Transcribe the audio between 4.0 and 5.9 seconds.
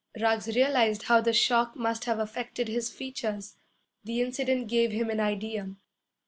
The incident gave him an idea.